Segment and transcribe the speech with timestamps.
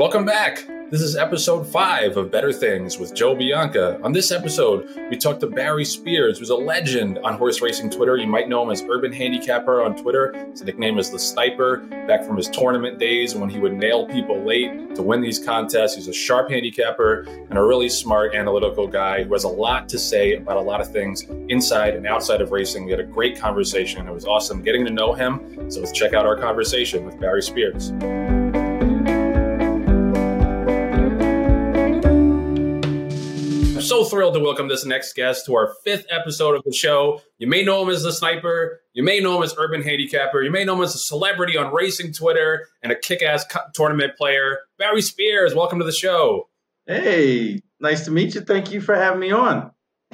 [0.00, 0.66] Welcome back.
[0.88, 4.00] This is episode five of Bettor Things with Joe Bianca.
[4.02, 8.16] On this episode, we talked to Barry Spears, who's a legend on horse racing Twitter.
[8.16, 10.32] You might know him as Urban Handicapper on Twitter.
[10.52, 14.42] His nickname is the Sniper, back from his tournament days when he would nail people
[14.42, 15.96] late to win these contests.
[15.96, 19.98] He's a sharp handicapper and a really smart, analytical guy who has a lot to
[19.98, 22.86] say about a lot of things inside and outside of racing.
[22.86, 24.08] We had a great conversation.
[24.08, 25.70] It was awesome getting to know him.
[25.70, 27.92] So let's check out our conversation with Barry Spears.
[34.00, 37.20] So thrilled to welcome this next guest to our fifth episode of the show.
[37.36, 38.80] You may know him as the sniper.
[38.94, 40.42] You may know him as Urban Handicapper.
[40.42, 44.16] You may know him as a celebrity on racing Twitter and a kick ass tournament
[44.16, 44.60] player.
[44.78, 46.48] Barry Spears, welcome to the show.
[46.86, 48.40] Hey, nice to meet you.
[48.40, 49.70] Thank you for having me on.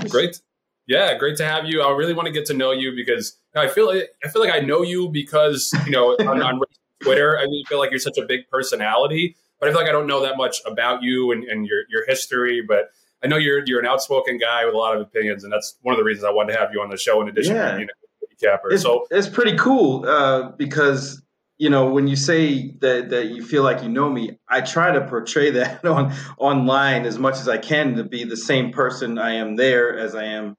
[0.09, 0.41] Great.
[0.89, 1.81] Yeah, great to have you.
[1.81, 4.53] I really want to get to know you because I feel like, I feel like
[4.53, 6.61] I know you because, you know, on, on
[7.05, 9.93] Twitter, I really feel like you're such a big personality, but I feel like I
[9.93, 12.65] don't know that much about you and, and your, your history.
[12.67, 12.91] But
[13.27, 15.93] I know you're you're an outspoken guy with a lot of opinions, and that's one
[15.93, 17.21] of the reasons I wanted to have you on the show.
[17.21, 17.73] In addition yeah.
[17.73, 21.21] to being a capper, it's, so it's pretty cool uh, because
[21.59, 24.93] you know when you say that that you feel like you know me, I try
[24.93, 29.19] to portray that on online as much as I can to be the same person
[29.19, 30.55] I am there as I am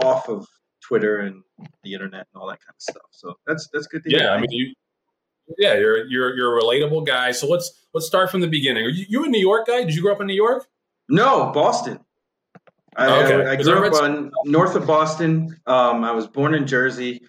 [0.00, 0.46] off of
[0.86, 1.42] Twitter and
[1.82, 3.08] the internet and all that kind of stuff.
[3.10, 4.26] So that's that's good to yeah, hear.
[4.28, 4.74] Yeah, I mean you.
[5.58, 7.32] Yeah, you're you're you're a relatable guy.
[7.32, 8.84] So let's let's start from the beginning.
[8.84, 9.82] Are you, you a New York guy?
[9.82, 10.68] Did you grow up in New York?
[11.08, 11.98] No, Boston.
[12.96, 13.46] I, okay.
[13.46, 15.56] I, I grew up on north of Boston.
[15.66, 17.22] Um, I was born in Jersey,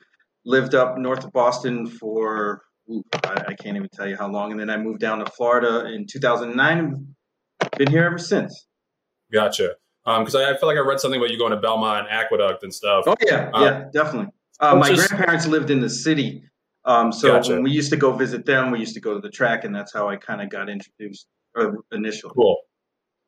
[0.45, 4.51] lived up north of Boston for ooh, I, I, can't even tell you how long,
[4.51, 7.15] and then I moved down to Florida in 2009.
[7.77, 8.67] Been here ever since.
[9.31, 9.75] Gotcha.
[10.03, 12.63] Because um, I, I, feel like I read something about you going to Belmont Aqueduct
[12.63, 13.03] and stuff.
[13.05, 14.31] Oh yeah, um, yeah, definitely.
[14.59, 16.43] Uh, my just, grandparents lived in the city,
[16.85, 17.53] um, so gotcha.
[17.53, 19.75] when we used to go visit them, we used to go to the track, and
[19.75, 22.33] that's how I kind of got introduced or initially.
[22.33, 22.57] Cool.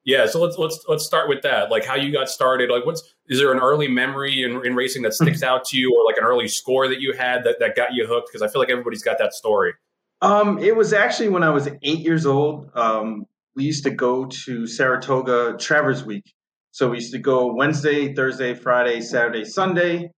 [0.03, 1.69] Yeah, so let's let's let's start with that.
[1.69, 2.71] Like how you got started.
[2.71, 5.95] Like what's is there an early memory in, in racing that sticks out to you,
[5.95, 8.29] or like an early score that you had that, that got you hooked?
[8.29, 9.73] Because I feel like everybody's got that story.
[10.21, 12.71] Um, it was actually when I was eight years old.
[12.73, 13.25] Um,
[13.55, 16.33] we used to go to Saratoga Travers Week.
[16.71, 20.11] So we used to go Wednesday, Thursday, Friday, Saturday, Sunday,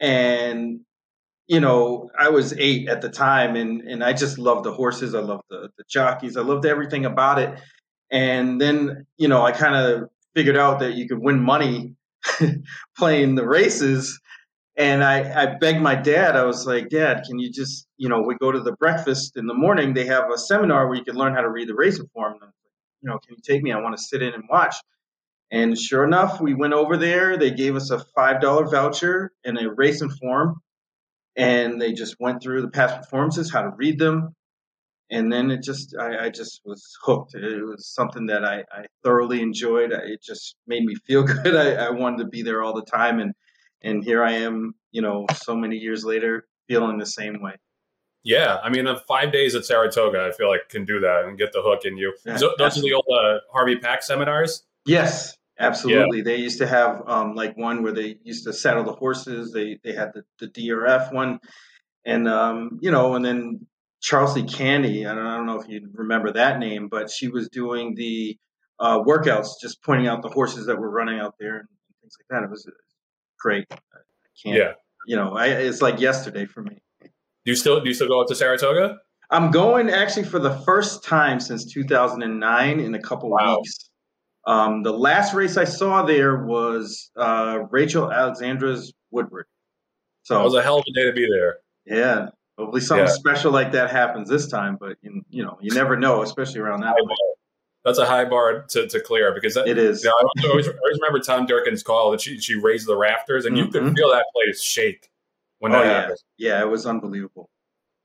[0.00, 0.80] and
[1.46, 5.14] you know I was eight at the time, and and I just loved the horses.
[5.14, 6.36] I loved the the jockeys.
[6.36, 7.60] I loved everything about it
[8.10, 11.94] and then, you know, I kind of figured out that you could win money
[12.96, 14.20] playing the races.
[14.76, 18.22] And I, I begged my dad, I was like, Dad, can you just, you know,
[18.22, 21.16] we go to the breakfast in the morning, they have a seminar where you can
[21.16, 22.38] learn how to read the racing form.
[22.40, 22.50] And,
[23.02, 23.72] you know, can you take me?
[23.72, 24.76] I want to sit in and watch.
[25.50, 27.36] And sure enough, we went over there.
[27.36, 30.60] They gave us a $5 voucher and a racing form.
[31.36, 34.34] And they just went through the past performances, how to read them,
[35.10, 37.34] and then it just I, I, just was hooked.
[37.34, 39.92] It was something that I, I thoroughly enjoyed.
[39.92, 41.56] It just made me feel good.
[41.56, 43.20] I, I, wanted to be there all the time.
[43.20, 43.34] And
[43.82, 47.54] and here i am you know so many years later feeling the same way.
[48.22, 48.58] Yeah.
[48.62, 51.62] I mean five days at saratoga i feel like can do that and get the
[51.62, 52.14] hook in you.
[52.24, 54.64] Yeah, so, those are the old uh, harvey pack seminars?
[54.86, 56.18] Yes absolutely.
[56.18, 56.24] Yeah.
[56.24, 59.52] they used to have um, like one where they used to saddle the horses.
[59.52, 61.38] They they had the, the drf one.
[62.04, 63.66] And um, you know and then
[64.00, 65.06] Charlsie Cantey.
[65.06, 68.38] I don't, I don't know if you remember that name, but she was doing the
[68.78, 71.68] uh, workouts, just pointing out the horses that were running out there and
[72.00, 72.44] things like that.
[72.44, 72.68] It was
[73.38, 73.66] great.
[73.70, 73.76] I
[74.42, 74.72] can't, yeah.
[75.06, 76.78] You know, I, it's like yesterday for me.
[77.02, 78.98] Do you still do you still go up to Saratoga?
[79.30, 83.56] I'm going actually for the first time since 2009 in a couple wow.
[83.56, 83.90] weeks.
[84.46, 89.46] Um, the last race I saw there was uh, Rachel Alexandra's Woodward.
[90.22, 91.58] So that was a hell of a day to be there.
[91.86, 92.28] Yeah,
[92.60, 93.12] Hopefully, something yeah.
[93.12, 94.76] special like that happens this time.
[94.78, 96.94] But you, you know, you never know, especially around that.
[97.84, 100.04] That's a high bar to, to clear because that, it is.
[100.04, 102.96] You know, I, always, I, always, remember Tom Durkin's call that she she raised the
[102.96, 103.66] rafters, and mm-hmm.
[103.66, 103.94] you could mm-hmm.
[103.94, 105.10] feel that place shake
[105.60, 106.00] when that oh, yeah.
[106.00, 106.18] happened.
[106.36, 107.48] Yeah, it was unbelievable.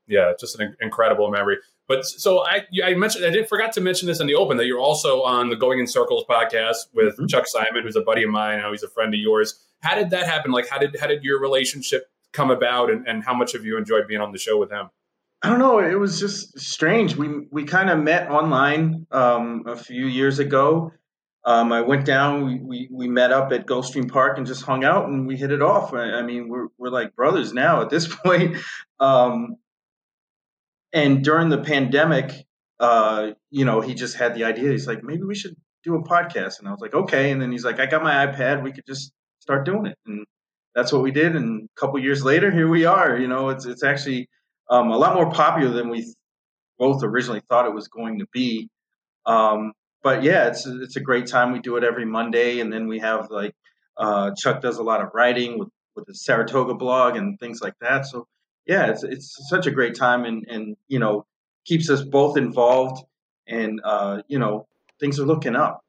[0.06, 1.58] Yeah, just an incredible memory.
[1.86, 4.66] But so I, I mentioned, I did forgot to mention this in the open that
[4.66, 7.26] you're also on the Going in Circles podcast with mm-hmm.
[7.26, 8.58] Chuck Simon, who's a buddy of mine.
[8.58, 9.60] I know he's a friend of yours.
[9.82, 10.52] How did that happen?
[10.52, 13.78] Like, how did how did your relationship come about and, and how much have you
[13.78, 14.88] enjoyed being on the show with him?
[15.42, 15.78] I don't know.
[15.78, 17.14] It was just strange.
[17.14, 20.92] We we kind of met online um, a few years ago.
[21.44, 22.44] Um, I went down.
[22.44, 25.52] We, we, we met up at Gulfstream Park and just hung out, and we hit
[25.52, 25.94] it off.
[25.94, 28.56] I, I mean, we're we're like brothers now at this point.
[28.98, 29.56] Um,
[30.92, 32.32] and during the pandemic,
[32.80, 34.72] uh, you know, he just had the idea.
[34.72, 37.30] He's like, maybe we should do a podcast, and I was like, okay.
[37.30, 38.64] And then he's like, I got my iPad.
[38.64, 40.26] We could just start doing it, and
[40.76, 41.34] that's what we did.
[41.34, 43.16] And a couple years later, here we are.
[43.16, 44.28] You know, it's it's actually
[44.68, 46.14] um, a lot more popular than we
[46.78, 48.68] both originally thought it was going to be.
[49.24, 51.52] Um, but yeah, it's it's a great time.
[51.52, 53.54] We do it every Monday, and then we have like
[53.96, 57.74] uh, Chuck does a lot of writing with with the Saratoga blog and things like
[57.80, 58.04] that.
[58.04, 58.28] So
[58.66, 61.24] yeah, it's it's such a great time, and and you know
[61.64, 63.02] keeps us both involved,
[63.48, 64.68] and uh, you know
[65.00, 65.82] things are looking up.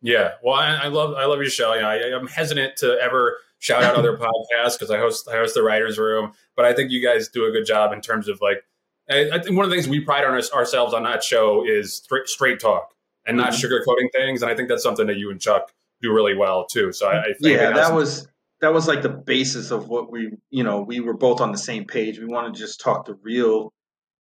[0.00, 1.74] Yeah, well, I, I love I love your show.
[1.74, 5.36] You know, I, I'm hesitant to ever shout out other podcasts because I host I
[5.36, 8.28] host the writers room, but I think you guys do a good job in terms
[8.28, 8.64] of like
[9.10, 11.96] I, think one of the things we pride on us, ourselves on that show is
[11.96, 12.94] straight, straight talk
[13.26, 13.66] and not mm-hmm.
[13.66, 16.92] sugarcoating things, and I think that's something that you and Chuck do really well too.
[16.92, 18.28] So I, I yeah, that was
[18.60, 21.58] that was like the basis of what we you know we were both on the
[21.58, 22.18] same page.
[22.18, 23.72] We want to just talk the real,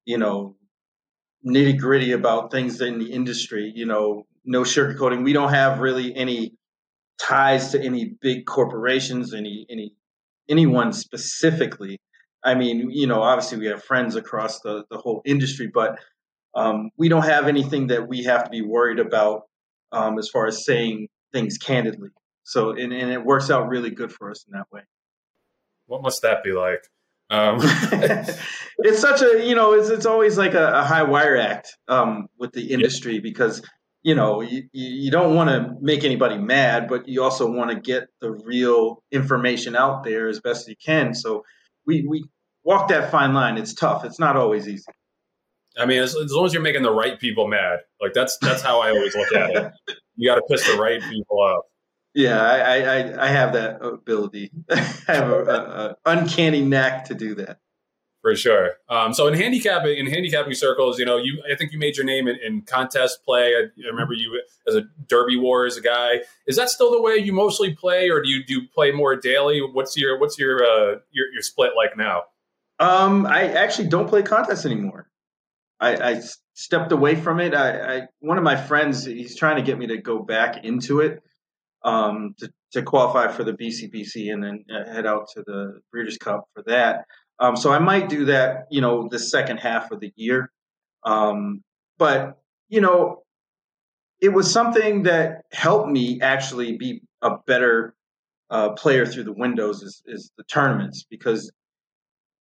[0.05, 0.55] you know,
[1.45, 3.71] nitty gritty about things in the industry.
[3.75, 5.23] You know, no sugarcoating.
[5.23, 6.53] We don't have really any
[7.19, 9.93] ties to any big corporations, any any
[10.49, 11.99] anyone specifically.
[12.43, 15.99] I mean, you know, obviously we have friends across the the whole industry, but
[16.55, 19.43] um, we don't have anything that we have to be worried about
[19.91, 22.09] um, as far as saying things candidly.
[22.43, 24.81] So, and, and it works out really good for us in that way.
[25.85, 26.83] What must that be like?
[27.29, 27.59] Um.
[28.79, 32.27] it's such a you know it's it's always like a, a high wire act um,
[32.37, 33.21] with the industry yeah.
[33.21, 33.61] because
[34.07, 37.75] you know you, you don't want to make anybody mad but you also want to
[37.75, 41.13] get the real information out there as best you can.
[41.13, 41.43] So
[41.85, 42.23] we we
[42.63, 43.57] walk that fine line.
[43.57, 44.05] It's tough.
[44.05, 44.85] It's not always easy.
[45.77, 47.79] I mean as, as long as you're making the right people mad.
[48.01, 49.71] Like that's that's how i always look at it.
[50.15, 51.65] You got to piss the right people off.
[52.15, 54.51] Yeah, I, I, I have that ability.
[54.71, 54.75] I
[55.07, 57.59] have an uncanny knack to do that.
[58.27, 58.71] For sure.
[58.89, 62.05] Um, so in handicapping, in handicapping circles, you know, you I think you made your
[62.05, 63.55] name in, in contest play.
[63.55, 66.25] I, I, remember you as a DerbyWars a guy.
[66.45, 69.15] Is that still the way you mostly play, or do you do you play more
[69.15, 69.61] daily?
[69.61, 72.23] What's your what's your uh, your, your split like now?
[72.79, 75.09] Um, I actually don't play contests anymore.
[75.79, 76.21] I, I
[76.53, 77.53] stepped away from it.
[77.53, 80.99] I, I one of my friends he's trying to get me to go back into
[80.99, 81.23] it
[81.85, 86.17] um, to, to qualify for the BCBC and then uh, head out to the Breeders'
[86.17, 87.05] Cup for that.
[87.39, 90.51] Um, so I might do that, you know, the second half of the year.
[91.03, 91.63] Um,
[91.97, 92.39] but
[92.69, 93.23] you know,
[94.21, 97.95] it was something that helped me actually be a better
[98.49, 101.51] uh, player through the windows is, is the tournaments because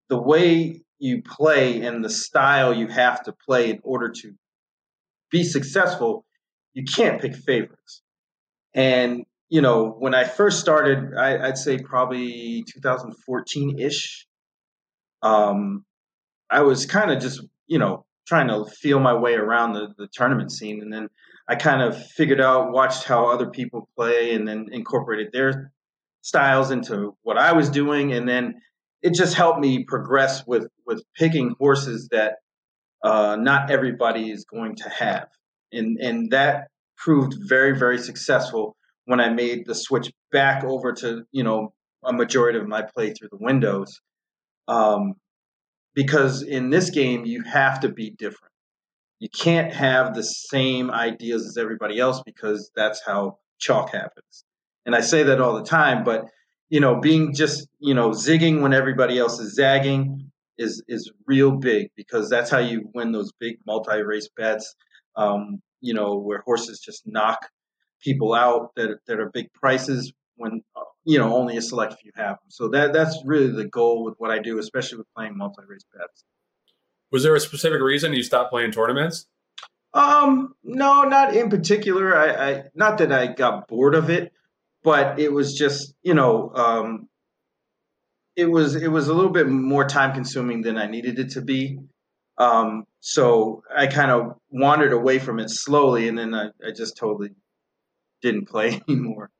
[0.08, 4.32] the way you play and the style you have to play in order to
[5.31, 6.25] be successful,
[6.72, 8.02] you can't pick favorites.
[8.75, 14.26] And you know, when I first started, I, would say probably 2014 ish.
[15.22, 15.84] Um,
[16.50, 20.08] I was kind of just, you know, trying to feel my way around the, the
[20.12, 20.82] tournament scene.
[20.82, 21.08] And then
[21.48, 25.72] I kind of figured out, watched how other people play, and then incorporated their
[26.22, 28.12] styles into what I was doing.
[28.12, 28.54] And then
[29.02, 32.34] it just helped me progress with, with picking horses that
[33.04, 35.28] uh, not everybody is going to have.
[35.72, 41.22] And, and that proved very, very successful when I made the switch back over to,
[41.30, 41.72] you know,
[42.04, 44.00] a majority of my play through the windows.
[44.68, 45.14] Um,
[45.94, 48.52] because in this game, you have to be different.
[49.18, 54.44] You can't have the same ideas as everybody else because that's how chalk happens.
[54.84, 56.26] And I say that all the time, but
[56.68, 61.52] you know, being just, you know, zigging when everybody else is zagging is is real
[61.52, 64.74] big because that's how you win those big multi-race bets.
[65.16, 67.49] Um, you know, where horses just knock
[68.02, 70.62] people out that that are big prices when
[71.06, 72.48] you know only a select few have them.
[72.48, 76.25] So that that's really the goal with what I do, especially with playing multi-race bets.
[77.10, 79.26] Was there a specific reason you stopped playing tournaments?
[79.94, 82.14] Um, no, not in particular.
[82.14, 84.32] I, I not that I got bored of it,
[84.82, 87.08] but it was just you know um,
[88.34, 91.40] it was it was a little bit more time consuming than I needed it to
[91.40, 91.78] be.
[92.36, 96.96] Um, so I kind of wandered away from it slowly, and then I, I just
[96.96, 97.30] totally
[98.22, 99.30] didn't play anymore.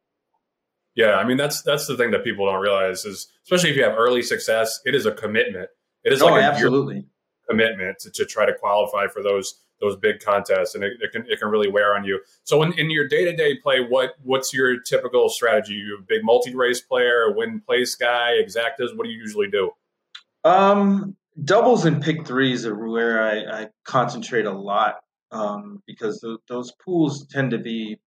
[0.97, 3.85] Yeah, I mean that's that's the thing that people don't realize is especially if you
[3.85, 5.69] have early success, it is a commitment.
[6.03, 7.05] It is oh, like absolutely
[7.49, 11.27] commitment to, to, try to qualify for those those big contests, and it, it can
[11.29, 12.21] it can really wear on you.
[12.45, 15.75] So in, in your day to day play, what what's your typical strategy?
[15.75, 18.97] You a big multi race player, win place guy, exactas.
[18.97, 19.71] What do you usually do?
[20.45, 24.97] Um, doubles and pick threes are where I, I concentrate a lot
[25.31, 27.99] um, because the, those pools tend to be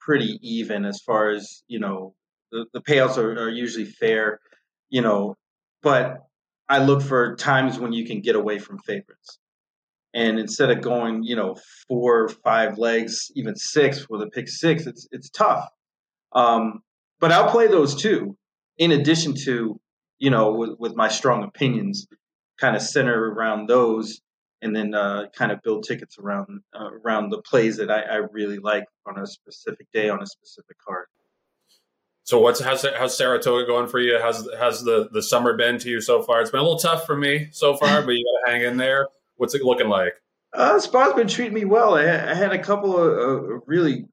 [0.00, 2.14] pretty even as far as you know
[2.50, 4.40] the, the payouts are, are usually fair
[4.88, 5.36] you know
[5.82, 6.18] but
[6.68, 9.38] i look for times when you can get away from favorites
[10.14, 11.56] and instead of going you know
[11.88, 15.68] four five legs even six with a pick six it's it's tough
[16.32, 16.80] um,
[17.18, 18.36] but i'll play those too
[18.78, 19.80] in addition to
[20.18, 22.06] you know with, with my strong opinions
[22.60, 24.20] kind of center around those
[24.62, 28.16] and then uh, kind of build tickets around uh, around the plays that I, I,
[28.30, 31.06] really like on a specific day on a specific card.
[32.30, 34.16] So what's how's how's Saratoga going for you?
[34.22, 36.40] How's how's the the summer been to you so far?
[36.40, 38.76] It's been a little tough for me so far, but you got to hang in
[38.76, 39.08] there.
[39.34, 40.12] What's it looking like?
[40.52, 41.96] Uh, Spa's been treating me well.
[41.96, 44.06] I, I had a couple of uh, really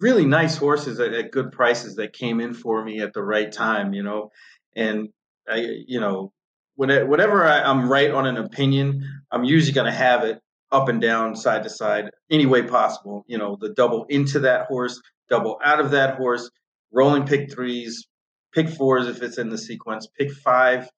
[0.00, 3.52] really nice horses at, at, good prices that came in for me at the right
[3.52, 4.30] time, you know.
[4.74, 5.10] And
[5.46, 6.32] I, you know,
[6.76, 10.40] whenever I, I'm right on an opinion, I'm usually going to have it
[10.72, 13.22] up and down, side to side, any way possible.
[13.26, 14.98] You know, the double into that horse,
[15.28, 16.50] double out of that horse,
[16.92, 18.06] rolling pick threes,
[18.52, 20.88] pick fours if it's in the sequence, pick five.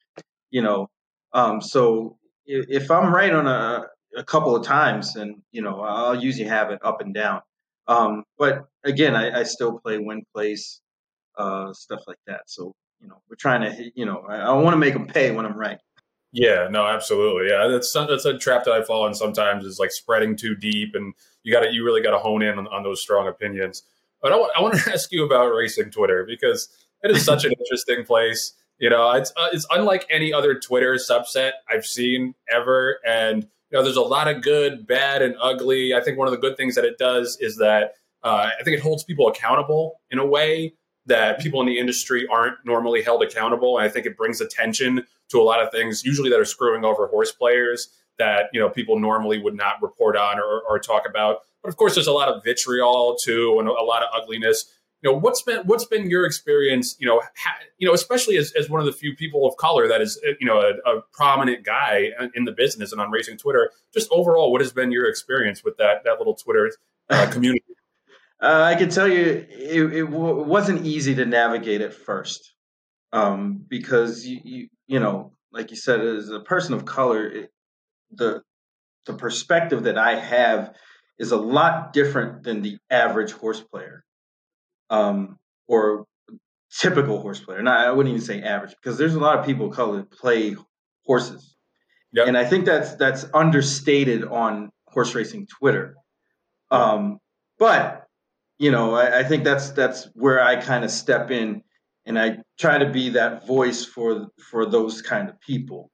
[0.51, 0.89] You know,
[1.33, 2.17] um, so
[2.47, 3.85] if, I'm right on a,
[4.17, 7.43] a couple of times, and you know, I'll usually have it up and down.
[7.87, 10.81] Um, but again, I, I, still play win place,
[11.39, 12.43] uh, stuff like that.
[12.47, 15.31] So you know, we're trying to, you know, I, I want to make them pay
[15.31, 15.79] when I'm right.
[16.33, 17.51] Yeah, no, absolutely.
[17.51, 20.95] Yeah, that's that's a trap that I fall in sometimes is like spreading too deep,
[20.95, 23.85] and you got to you really got to hone in on, on, those strong opinions.
[24.21, 26.69] But I, w- I want to ask you about racing Twitter because
[27.03, 28.55] it is such an interesting place.
[28.79, 33.79] You know, it's uh, it's unlike any other Twitter subset I've seen ever, and you
[33.79, 35.95] know, there's a lot of good, bad, and ugly.
[35.95, 38.77] I think one of the good things that it does is that uh, I think
[38.77, 40.75] it holds people accountable in a way
[41.07, 43.79] that people in the industry aren't normally held accountable.
[43.79, 46.85] And I think it brings attention to a lot of things, usually that are screwing
[46.85, 51.05] over horse players that you know people normally would not report on or, or talk
[51.09, 51.39] about.
[51.69, 54.73] But of course, there's a lot of vitriol too, and a lot of ugliness.
[55.03, 56.97] You know, what's been what's been your experience?
[56.99, 59.87] You know, ha, you know, especially as, as one of the few people of color
[59.87, 63.71] that is you know a, a prominent guy in the business and on racing Twitter.
[63.93, 66.73] Just overall, what has been your experience with that that little Twitter
[67.11, 67.63] uh, community?
[68.41, 72.55] Uh, I can tell you, it, it w- wasn't easy to navigate at first,
[73.13, 77.53] um, because you, you, you know, like you said, as a person of color, it,
[78.11, 78.43] the
[79.05, 80.75] the perspective that I have
[81.19, 84.05] is a lot different than the average horse player,
[84.91, 86.05] um, or
[86.71, 87.59] typical horse player.
[87.59, 90.11] And I wouldn't even say average because there's a lot of people of color that
[90.11, 90.57] play
[91.05, 91.57] horses,
[92.13, 92.29] yep.
[92.29, 95.97] and I think that's that's understated on horse racing Twitter.
[96.71, 97.19] Um,
[97.59, 98.07] but
[98.59, 101.63] you know, I, I think that's that's where I kind of step in
[102.09, 105.91] and I try to be that voice for for those kind of people.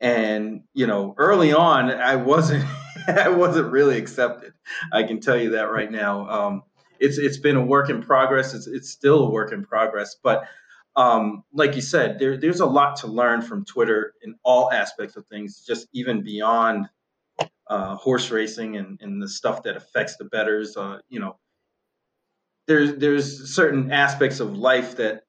[0.00, 2.64] And you know, early on, I wasn't
[3.08, 4.52] I wasn't really accepted.
[4.92, 6.28] I can tell you that right now.
[6.28, 6.62] Um,
[6.98, 8.54] it's it's been a work in progress.
[8.54, 10.44] It's it's still a work in progress, but
[10.96, 15.16] um, like you said, there, there's a lot to learn from Twitter in all aspects
[15.16, 16.88] of things, just even beyond
[17.68, 20.76] uh, horse racing and, and the stuff that affects the bettors.
[20.76, 21.38] Uh, you know,
[22.66, 25.22] there's there's certain aspects of life that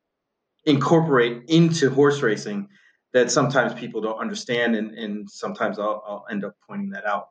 [0.66, 2.68] incorporate into horse racing
[3.14, 7.28] that sometimes people don't understand, and, and sometimes I'll, I'll end up pointing that out.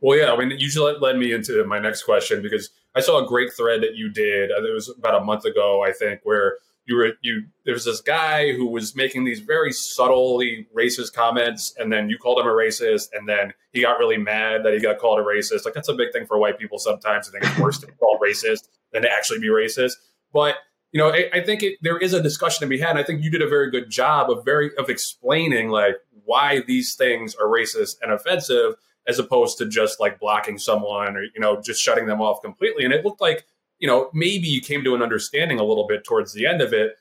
[0.00, 3.26] Well, yeah, I mean, usually led me into my next question because I saw a
[3.26, 4.50] great thread that you did.
[4.50, 6.56] Uh, it was about a month ago, I think, where
[6.90, 11.74] you were you there was this guy who was making these very subtly racist comments
[11.78, 14.80] and then you called him a racist and then he got really mad that he
[14.80, 17.44] got called a racist like that's a big thing for white people sometimes i think
[17.44, 19.92] it's worse to be called racist than to actually be racist
[20.32, 20.56] but
[20.92, 23.04] you know i, I think it, there is a discussion to be had and i
[23.04, 27.34] think you did a very good job of very of explaining like why these things
[27.34, 28.74] are racist and offensive
[29.10, 32.84] as opposed to just like blocking someone or you know just shutting them off completely
[32.84, 33.44] and it looked like
[33.80, 36.72] you know, maybe you came to an understanding a little bit towards the end of
[36.72, 36.96] it.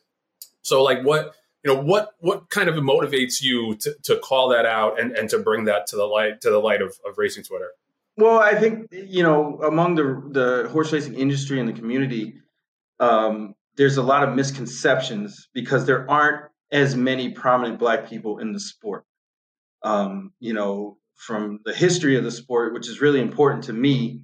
[0.61, 4.65] So like what, you know, what what kind of motivates you to, to call that
[4.65, 7.43] out and, and to bring that to the light to the light of, of racing
[7.43, 7.69] Twitter?
[8.15, 12.35] Well, I think, you know, among the the horse racing industry and the community,
[12.99, 18.53] um, there's a lot of misconceptions because there aren't as many prominent black people in
[18.53, 19.05] the sport.
[19.83, 24.21] Um, you know, from the history of the sport, which is really important to me,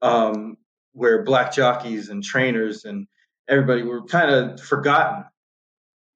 [0.00, 0.56] um,
[0.92, 3.06] where black jockeys and trainers and
[3.48, 5.24] everybody were kind of forgotten.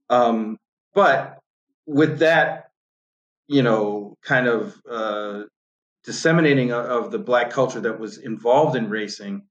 [0.08, 0.56] Um,
[0.94, 1.38] but
[1.86, 2.70] with that,
[3.48, 5.42] you know, kind of uh,
[6.04, 9.42] disseminating of, the black culture that was involved in racing,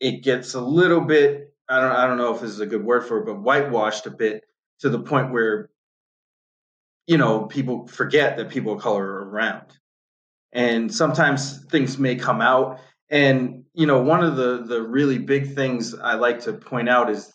[0.00, 1.54] it gets a little bit.
[1.68, 1.92] I don't.
[1.92, 4.44] I don't know if this is a good word for it, but whitewashed a bit
[4.80, 5.69] to the point where,
[7.10, 9.66] you know, people forget that people of color are around,
[10.52, 15.54] and sometimes things may come out and you know, one of the the really big
[15.54, 17.32] things I like to point out is,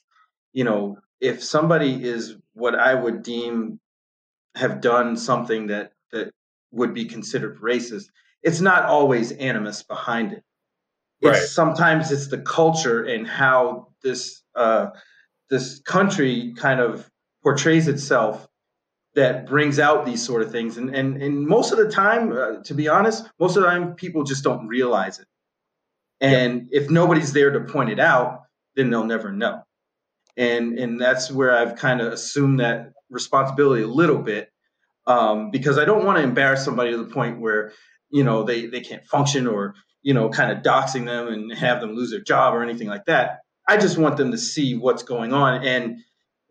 [0.54, 3.80] you know, if somebody is what I would deem
[4.56, 6.32] have done something that that
[6.72, 8.06] would be considered racist,
[8.42, 10.44] it's not always animus behind it.
[11.22, 11.48] It's right.
[11.48, 14.88] sometimes it's the culture and how this uh,
[15.50, 17.10] this country kind of
[17.44, 18.48] portrays itself
[19.16, 20.78] that brings out these sort of things.
[20.78, 23.96] And and and most of the time, uh, to be honest, most of the time
[23.96, 25.28] people just don't realize it.
[26.22, 28.44] And if nobody's there to point it out,
[28.76, 29.64] then they'll never know.
[30.38, 34.50] And and that's where I've kind of assumed that responsibility a little bit
[35.08, 37.72] um, because I don't want to embarrass somebody to the point where
[38.10, 41.80] you know they they can't function or you know kind of doxing them and have
[41.80, 43.40] them lose their job or anything like that.
[43.68, 46.00] I just want them to see what's going on and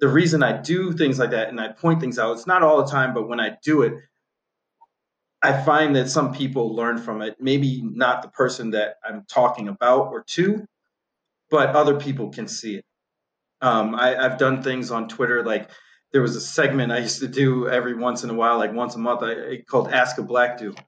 [0.04, 2.84] the reason I do things like that and I point things out, it's not all
[2.84, 3.94] the time, but when I do it,
[5.42, 7.36] I find that some people learn from it.
[7.40, 10.66] Maybe not the person that I'm talking about or to,
[11.48, 12.84] but other people can see it.
[13.62, 15.70] Um, I, have done things on Twitter like
[16.12, 18.96] there was a segment I used to do every once in a while, like once
[18.96, 20.78] a month, I, called Ask a Black Dude,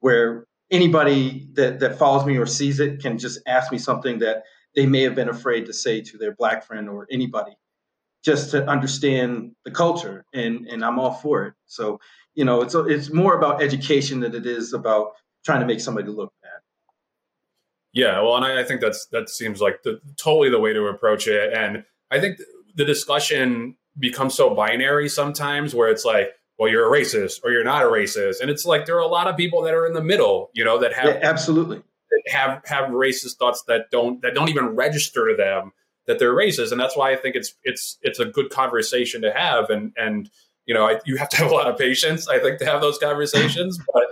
[0.00, 4.44] where anybody that, that follows me or sees it can just ask me something that
[4.74, 7.54] they may have been afraid to say to their black friend or anybody
[8.24, 11.54] just to understand the culture and and I'm all for it.
[11.66, 12.00] So,
[12.34, 15.12] you know, it's it's more about education than it is about
[15.44, 16.50] trying to make somebody look bad.
[17.92, 20.86] Yeah, well, and I, I think that's that seems like the totally the way to
[20.86, 21.52] approach it.
[21.52, 22.38] And I think
[22.74, 27.62] the discussion becomes so binary sometimes where it's like, well, you're a racist or you're
[27.62, 28.40] not a racist.
[28.40, 30.64] And it's like there are a lot of people that are in the middle, you
[30.64, 31.82] know, that have yeah, absolutely
[32.26, 35.72] have have racist thoughts that don't that don't even register to them
[36.06, 39.32] that they're racist, and that's why I think it's it's it's a good conversation to
[39.32, 39.70] have.
[39.70, 40.30] And and
[40.66, 42.80] you know, I, you have to have a lot of patience, I think, to have
[42.80, 43.78] those conversations.
[43.92, 44.04] but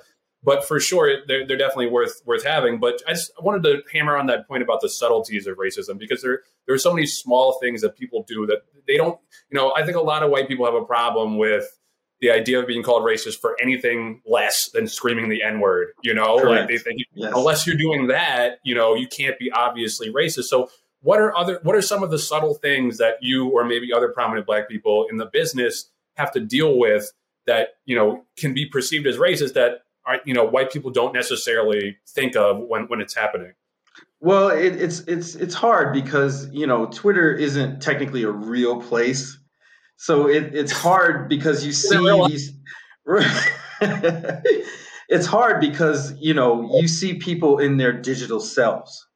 [0.45, 2.81] but for sure, they're, they're definitely worth worth having.
[2.81, 6.23] But I just wanted to hammer on that point about the subtleties of racism because
[6.23, 9.19] there there are so many small things that people do that they don't.
[9.51, 11.79] You know, I think a lot of white people have a problem with
[12.21, 15.89] the idea of being called racist for anything less than screaming the N word.
[16.03, 16.61] You know, Correct.
[16.61, 17.33] like they think yes.
[17.35, 20.45] unless you're doing that, you know, you can't be obviously racist.
[20.45, 20.71] So
[21.03, 24.09] what are other what are some of the subtle things that you or maybe other
[24.09, 27.13] prominent black people in the business have to deal with
[27.47, 31.13] that you know can be perceived as racist that are, you know white people don't
[31.13, 33.53] necessarily think of when when it's happening?
[34.21, 39.39] Well it, it's it's it's hard because you know twitter isn't technically a real place.
[39.97, 41.99] So it, it's hard because you see
[42.29, 42.53] these
[45.09, 49.07] it's hard because you know you see people in their digital selves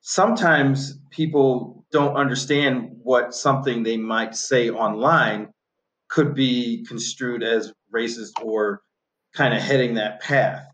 [0.00, 5.48] sometimes people don't understand what something they might say online
[6.08, 8.80] could be construed as racist or
[9.34, 10.64] kind of heading that path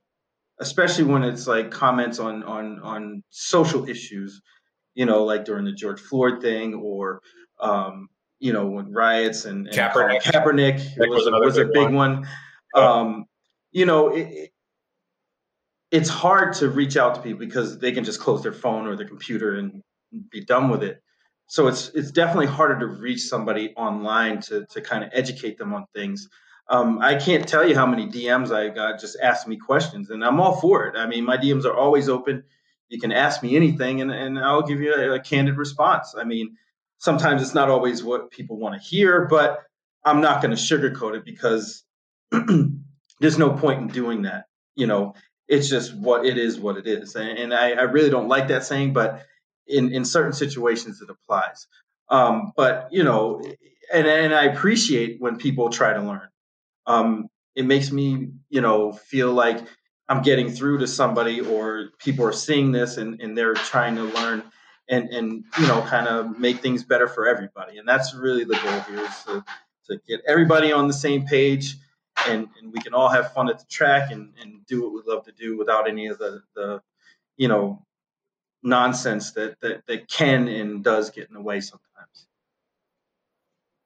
[0.60, 4.40] especially when it's like comments on on on social issues
[4.94, 7.20] you know like during the george floyd thing or
[7.60, 8.08] um
[8.38, 12.28] you know when riots and, and Kaepernick, Kaepernick was, was, was a big one, one.
[12.74, 13.24] Um,
[13.72, 14.50] you know it,
[15.94, 18.96] it's hard to reach out to people because they can just close their phone or
[18.96, 19.80] their computer and
[20.28, 21.00] be done with it.
[21.46, 25.72] So it's it's definitely harder to reach somebody online to to kind of educate them
[25.72, 26.28] on things.
[26.68, 30.24] Um, I can't tell you how many DMs I got just asking me questions, and
[30.24, 30.96] I'm all for it.
[30.96, 32.42] I mean, my DMs are always open.
[32.88, 36.14] You can ask me anything, and, and I'll give you a, a candid response.
[36.18, 36.56] I mean,
[36.98, 39.60] sometimes it's not always what people want to hear, but
[40.04, 41.84] I'm not going to sugarcoat it because
[43.20, 44.46] there's no point in doing that.
[44.74, 45.14] You know,
[45.48, 47.16] it's just what it is what it is.
[47.16, 49.24] And, and I, I, really don't like that saying but
[49.66, 51.66] in, in certain situations it applies.
[52.08, 53.42] Um, but you know
[53.92, 56.28] and, and i appreciate when people try to learn.
[56.86, 59.58] Um, it makes me you know feel like
[60.08, 64.02] i'm getting through to somebody or people are seeing this and, and they're trying to
[64.02, 64.42] learn
[64.88, 67.78] and and you know kind of make things better for everybody.
[67.78, 69.44] And that's really the goal here is to,
[69.88, 71.76] to get everybody on the same page
[72.26, 75.12] and, and we can all have fun at the track and, and do what we
[75.12, 76.80] love to do without any of the, the
[77.36, 77.84] you know
[78.62, 82.26] nonsense that, that that can and does get in the way sometimes.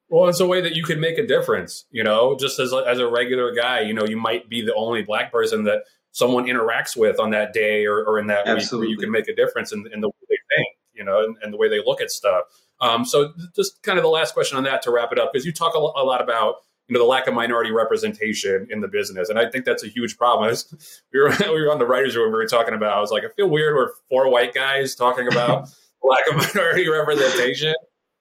[0.07, 2.77] Well, it's a way that you can make a difference, you know, just as a,
[2.77, 6.45] as a regular guy, you know, you might be the only black person that someone
[6.45, 8.87] interacts with on that day or, or in that Absolutely.
[8.87, 11.23] week where you can make a difference in, in the way they think, you know,
[11.23, 12.45] and, and the way they look at stuff.
[12.81, 15.45] Um, so just kind of the last question on that to wrap it up, because
[15.45, 16.55] you talk a, a lot about
[16.89, 19.87] you know the lack of minority representation in the business, and I think that's a
[19.87, 20.49] huge problem.
[20.49, 22.31] Was, we were we were on the writers' room.
[22.31, 22.97] We were talking about.
[22.97, 23.75] I was like, I feel weird.
[23.75, 25.69] We're four white guys talking about
[26.03, 27.75] lack of minority representation.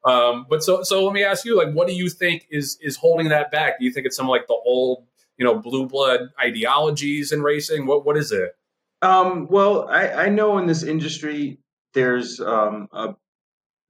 [0.05, 2.97] Um, but so so let me ask you, like, what do you think is is
[2.97, 3.79] holding that back?
[3.79, 5.07] Do you think it's some like the old
[5.39, 7.87] you know blue blood ideologies in racing?
[7.87, 8.55] What what is it?
[9.01, 11.59] Um, well, I, I know in this industry
[11.95, 13.15] there's um, a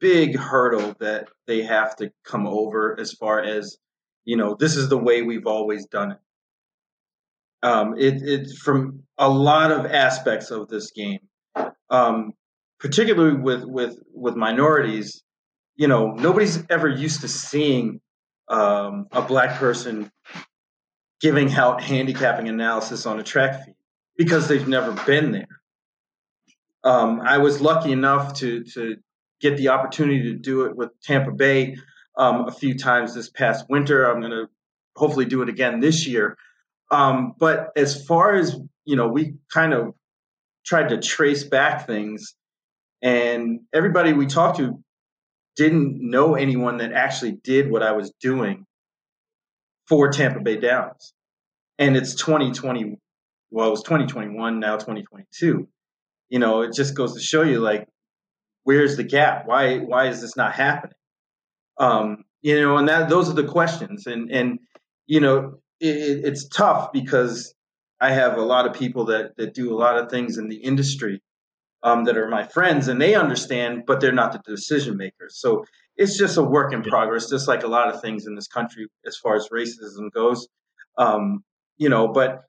[0.00, 3.78] big hurdle that they have to come over as far as
[4.28, 6.18] you know, this is the way we've always done it.
[7.62, 11.20] Um, it it's from a lot of aspects of this game,
[11.88, 12.34] um,
[12.78, 15.22] particularly with with with minorities.
[15.76, 18.02] You know, nobody's ever used to seeing
[18.48, 20.12] um, a black person
[21.22, 23.76] giving out handicapping analysis on a track feed
[24.18, 25.62] because they've never been there.
[26.84, 28.96] Um, I was lucky enough to to
[29.40, 31.78] get the opportunity to do it with Tampa Bay
[32.18, 34.04] um, a few times this past winter.
[34.04, 34.48] I'm going to
[34.96, 36.36] hopefully do it again this year.
[36.90, 39.94] Um, but as far as you know, we kind of
[40.66, 42.34] tried to trace back things,
[43.02, 44.82] and everybody we talked to
[45.56, 48.64] didn't know anyone that actually did what I was doing
[49.88, 51.12] for Tampa Bay Downs.
[51.78, 52.96] And it's 2020,
[53.50, 55.68] well, it was 2021, now 2022.
[56.28, 57.88] You know, it just goes to show you like,
[58.64, 59.46] where's the gap?
[59.46, 60.97] Why why is this not happening?
[61.78, 64.06] Um, you know, and that those are the questions.
[64.06, 64.58] And and
[65.06, 67.54] you know, it, it's tough because
[68.00, 70.56] I have a lot of people that that do a lot of things in the
[70.56, 71.22] industry
[71.82, 75.40] um, that are my friends, and they understand, but they're not the decision makers.
[75.40, 75.64] So
[75.96, 78.86] it's just a work in progress, just like a lot of things in this country
[79.06, 80.48] as far as racism goes.
[80.96, 81.44] Um,
[81.76, 82.44] you know, but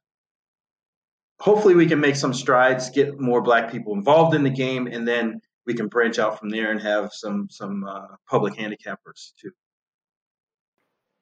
[1.39, 5.07] hopefully we can make some strides, get more black people involved in the game, and
[5.07, 9.51] then we can branch out from there and have some some uh, public handicappers too.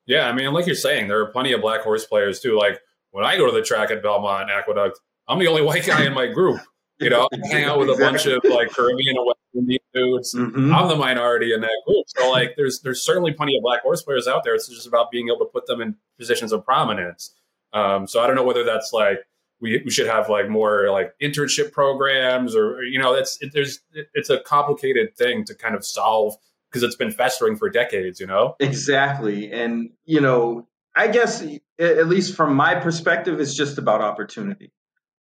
[0.06, 2.58] Yeah, I mean, like you're saying, there are plenty of black horse players too.
[2.58, 2.80] Like
[3.12, 6.14] when I go to the track at Belmont Aqueduct, I'm the only white guy in
[6.14, 6.62] my group.
[7.00, 10.34] You know, I hang out with a bunch of like Caribbean and West Indian dudes.
[10.34, 10.74] Mm-hmm.
[10.74, 12.06] I'm the minority in that group.
[12.08, 14.56] So like, there's there's certainly plenty of black horse players out there.
[14.56, 17.36] It's just about being able to put them in positions of prominence.
[17.74, 19.20] Um, so I don't know whether that's like
[19.60, 23.80] we, we should have like more like internship programs or you know that's it, there's
[23.94, 26.36] it, it's a complicated thing to kind of solve
[26.70, 28.20] because it's been festering for decades.
[28.20, 31.44] You know exactly, and you know I guess
[31.80, 34.72] at least from my perspective, it's just about opportunity.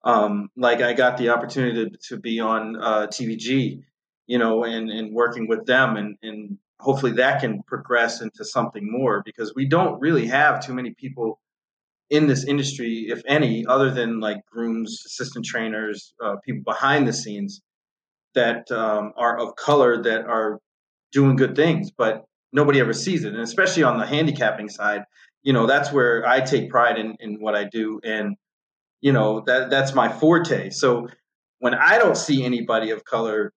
[0.03, 3.83] Um, like I got the opportunity to, to be on uh, TVG,
[4.25, 8.89] you know, and, and working with them, and, and hopefully that can progress into something
[8.89, 11.39] more because we don't really have too many people
[12.09, 17.13] in this industry, if any, other than like grooms, assistant trainers, uh, people behind the
[17.13, 17.61] scenes
[18.33, 20.59] that um, are of color that are
[21.11, 23.33] doing good things, but nobody ever sees it.
[23.33, 25.03] And especially on the handicapping side,
[25.43, 27.99] you know, that's where I take pride in, in what I do.
[28.03, 28.37] And
[29.01, 31.07] you know that that's my forte so
[31.59, 33.53] when i don't see anybody of color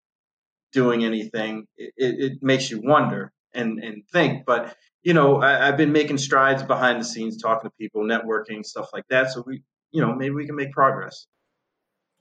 [0.73, 5.77] doing anything it, it makes you wonder and and think but you know I, have
[5.77, 9.31] been making strides behind the scenes talking to people networking stuff like that.
[9.31, 11.27] So we you know maybe we can make progress.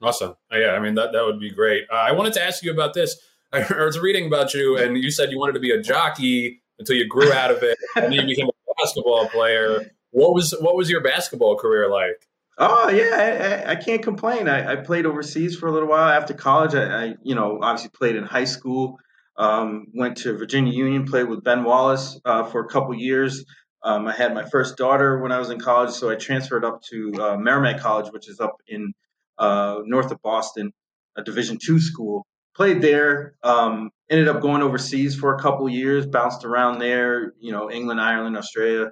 [0.01, 0.35] Awesome.
[0.51, 1.83] Uh, yeah i mean that, that would be great.
[1.91, 3.19] Uh, i wanted to ask you about this.
[3.51, 6.95] I was reading about you and you said you wanted to be a jockey until
[6.95, 9.91] you grew out of it and then you became a basketball player.
[10.11, 12.27] What was what was your basketball career like?
[12.61, 14.49] Oh yeah, I, I, can't complain.
[14.49, 16.75] I, I, played overseas for a little while after college.
[16.75, 18.99] I, I you know, obviously played in high school.
[19.39, 23.45] Um, went to Virginia Union, played with Ben Wallace uh, for a couple years.
[23.81, 26.81] Um, I had my first daughter when I was in college, so I transferred up
[26.91, 28.93] to uh, Merrimack College, which is up in
[29.37, 30.73] uh, north of Boston,
[31.17, 32.27] a Division two school.
[32.53, 33.35] Played there.
[33.41, 36.05] Um, ended up going overseas for a couple years.
[36.05, 38.91] Bounced around there, you know, England, Ireland, Australia,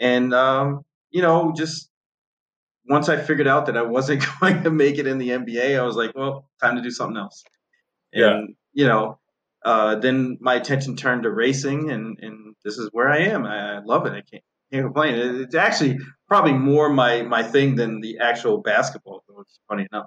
[0.00, 1.88] and um, you know, just
[2.88, 5.82] once I figured out that I wasn't going to make it in the NBA, I
[5.82, 7.44] was like, well, time to do something else.
[8.12, 8.54] And, yeah.
[8.72, 9.18] you know,
[9.66, 13.44] uh, then my attention turned to racing, and, and this is where I am.
[13.44, 14.12] I, I love it.
[14.12, 15.16] I can't, can't complain.
[15.16, 15.98] It's actually
[16.28, 20.06] probably more my, my thing than the actual basketball, which is funny enough.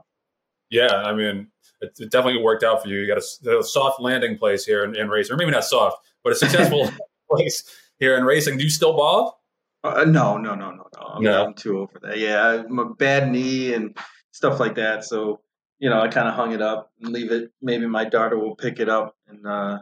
[0.70, 1.50] Yeah, I mean,
[1.82, 3.00] it, it, definitely worked out for you.
[3.00, 5.98] You got a, a soft landing place here in, in racing, or maybe not soft,
[6.24, 6.90] but a successful
[7.30, 7.64] place
[8.00, 8.58] here in racing.
[8.58, 9.42] Do you still ball?
[9.84, 11.06] Uh, no, no, no, no, no.
[11.06, 11.46] I'm, no.
[11.48, 12.18] I'm too old for that.
[12.18, 13.98] Yeah, I'm a bad knee and
[14.32, 15.04] stuff like that.
[15.04, 15.42] So,
[15.80, 17.52] you know, I kind of hung it up and leave it.
[17.62, 19.80] Maybe my daughter will pick it up and uh,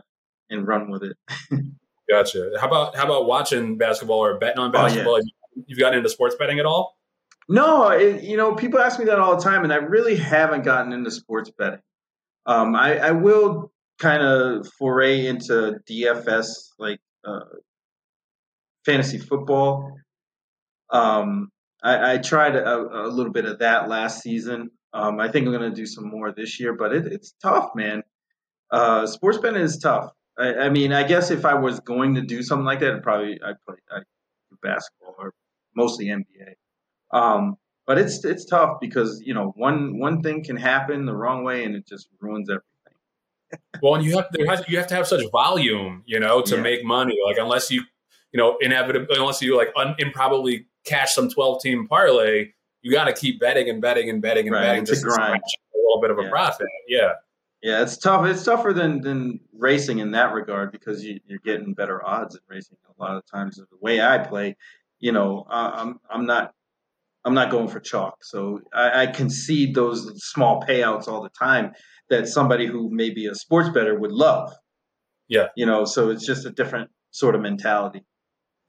[0.49, 1.17] and run with it.
[2.09, 2.51] gotcha.
[2.59, 5.15] How about how about watching basketball or betting on basketball?
[5.15, 5.17] Oh,
[5.55, 5.63] yeah.
[5.65, 6.97] You've gotten into sports betting at all?
[7.49, 10.63] No, it, you know, people ask me that all the time, and I really haven't
[10.63, 11.81] gotten into sports betting.
[12.45, 17.39] Um, I, I will kind of foray into DFS, like uh,
[18.85, 19.93] fantasy football.
[20.89, 21.49] Um,
[21.83, 24.69] I, I, tried a, a, little bit of that last season.
[24.97, 27.69] Um, I think I'm going to do some more this year, but it, it's tough,
[27.75, 28.01] man.
[28.71, 30.11] Uh, sports betting is tough.
[30.39, 33.03] I, I, mean, I guess if I was going to do something like that, I'd
[33.03, 34.03] probably I'd play I'd
[34.63, 35.33] basketball or
[35.75, 36.53] mostly NBA.
[37.11, 41.43] Um, but it's it's tough because you know one one thing can happen the wrong
[41.43, 43.71] way and it just ruins everything.
[43.81, 46.55] well, and you have there has, you have to have such volume, you know, to
[46.55, 46.61] yeah.
[46.61, 47.17] make money.
[47.25, 47.83] Like unless you
[48.33, 52.49] you know, inevitably, unless you like un- improbably cash some 12 team parlay,
[52.87, 54.61] you got to keep betting and betting and betting and right.
[54.61, 55.41] betting just to grind.
[55.41, 56.29] a little bit of a yeah.
[56.29, 56.67] profit.
[56.87, 57.13] Yeah.
[57.61, 58.25] Yeah, it's tough.
[58.25, 62.41] It's tougher than than racing in that regard because you, you're getting bettor odds at
[62.47, 63.57] racing a lot of times.
[63.57, 64.55] The way I play,
[64.99, 66.53] you know, I'm I'm not
[67.25, 71.73] I'm not going for chalk, so I, I concede those small payouts all the time
[72.11, 74.53] that somebody who may be a sports better would love.
[75.27, 78.05] Yeah, you know, so it's just a different sort of mentality.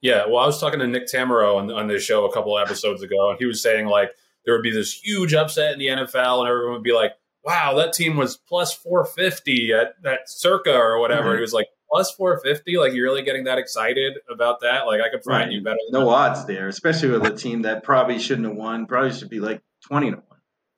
[0.01, 3.03] Yeah, well, I was talking to Nick Tammaro on on this show a couple episodes
[3.03, 4.11] ago, and he was saying like
[4.45, 7.13] there would be this huge upset in the NFL, and everyone would be like,
[7.45, 11.37] "Wow, that team was plus four fifty at that Circa or whatever." Mm-hmm.
[11.37, 15.09] He was like, plus 450 like you're really getting that excited about that like i
[15.09, 15.53] could find right.
[15.53, 16.07] you better no that.
[16.07, 19.63] odds there especially with a team that probably shouldn't have won probably should be like
[19.87, 20.25] 20 to 1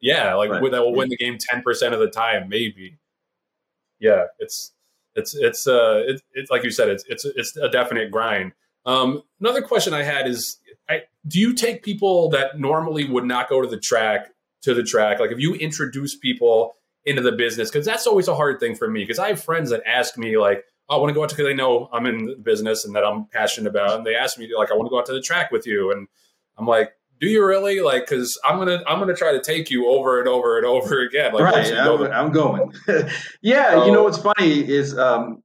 [0.01, 0.71] yeah like right.
[0.71, 2.99] that will win the game 10% of the time maybe
[3.99, 4.73] yeah it's
[5.15, 8.53] it's it's uh it's, it's like you said it's it's it's a definite grind
[8.87, 10.59] um another question i had is
[10.91, 14.83] I, do you take people that normally would not go to the track to the
[14.83, 15.21] track?
[15.21, 18.89] Like if you introduce people into the business, because that's always a hard thing for
[18.89, 19.03] me.
[19.03, 21.37] Because I have friends that ask me like, oh, "I want to go out to,"
[21.37, 24.37] because they know I'm in the business and that I'm passionate about, and they ask
[24.39, 26.09] me like, "I want to go out to the track with you," and
[26.59, 29.89] I'm like, "Do you really?" Like, because I'm gonna I'm gonna try to take you
[29.89, 31.33] over and over and over again.
[31.33, 32.73] Like, right, I'm, I'm, going.
[33.43, 35.43] yeah, you know what's funny is um,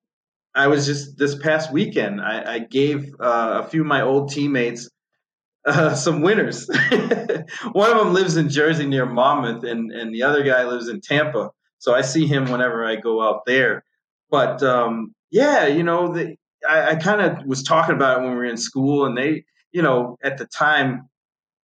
[0.56, 2.22] I was just this past weekend.
[2.22, 4.90] I, I gave uh, a few of my old teammates
[5.66, 6.68] uh, some winners.
[7.74, 11.02] One of them lives in Jersey near Monmouth, and and the other guy lives in
[11.02, 11.50] Tampa.
[11.80, 13.84] So I see him whenever I go out there.
[14.30, 16.36] But um, yeah, you know, the,
[16.68, 19.44] I, I kind of was talking about it when we were in school, and they,
[19.72, 21.10] you know, at the time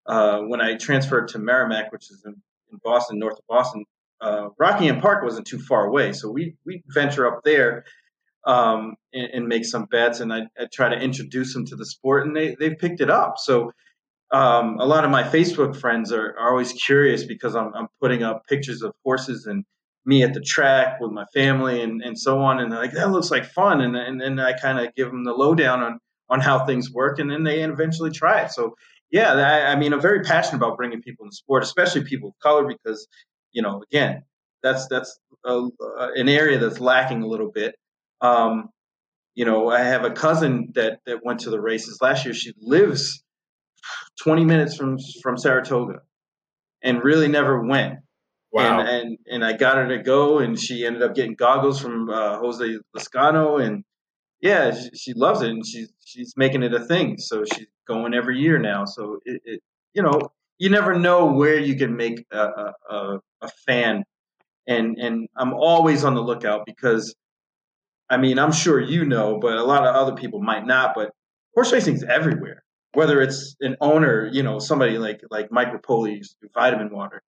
[0.06, 2.34] uh, when I transferred to Merrimack, which is in,
[2.72, 3.86] in Boston, north of Boston,
[4.20, 7.86] uh, Rockingham Park wasn't too far away, so we we venture up there
[8.46, 11.86] um, and, and, make some bets, and I, I, try to introduce them to the
[11.86, 13.36] sport, and they they've picked it up.
[13.38, 13.72] So
[14.32, 18.24] um, a lot of my Facebook friends are, are always curious because I'm, I'm putting
[18.24, 19.66] up pictures of horses and
[20.06, 22.60] me at the track with my family and, and so on.
[22.60, 23.82] And like, that looks like fun.
[23.82, 26.00] And, and I kind of give them the lowdown on,
[26.30, 27.20] on how things work.
[27.20, 28.52] And then they eventually try it.
[28.52, 28.76] So
[29.12, 32.30] yeah, I, I mean, I'm very passionate about bringing people in the sport, especially people
[32.30, 33.08] of color, because,
[33.52, 34.24] you know, again,
[34.64, 35.68] that's, that's a,
[36.16, 37.76] an area that's lacking a little bit.
[38.22, 38.70] Um,
[39.36, 42.34] you know, I have a cousin that, that went to the races last year.
[42.34, 43.24] She lives
[44.22, 46.00] 20 minutes from from Saratoga,
[46.84, 48.00] and really never went.
[48.52, 48.82] Wow.
[48.82, 52.10] And, and and I got her to go, and she ended up getting goggles from
[52.10, 53.84] uh, Jose Lezcano, and
[54.42, 57.18] yeah, she, she, loves it, and she's she's making it a thing.
[57.18, 58.86] So she's going every year now.
[58.86, 59.62] So it, it
[59.94, 60.20] you know,
[60.58, 64.04] you never know where you can make a, a, a fan,
[64.68, 67.16] and and I'm always on the lookout because,
[68.12, 70.94] I mean, I'm sure you know, but a lot of other people might not.
[70.94, 71.12] But
[71.56, 76.32] horse racing's everywhere whether it's an owner, you know, somebody like like Mike Repole used
[76.32, 77.24] to do vitamin water.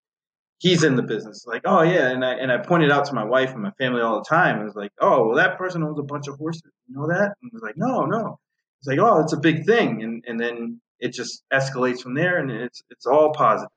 [0.58, 1.44] He's in the business.
[1.46, 4.02] Like, oh yeah, and I and I pointed out to my wife and my family
[4.02, 4.60] all the time.
[4.60, 6.70] I was like, oh well, that person owns a bunch of horses.
[6.88, 7.34] You know that?
[7.42, 8.38] And I was like, no, no.
[8.80, 12.38] It's like, oh, it's a big thing, and and then it just escalates from there,
[12.38, 13.70] and it's it's all positive.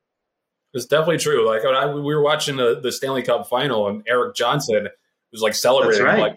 [0.74, 1.48] It's definitely true.
[1.48, 4.90] Like I, we were watching the, the Stanley Cup final, and Erik Johnson
[5.32, 6.06] was like celebrating.
[6.06, 6.20] Right.
[6.20, 6.36] Like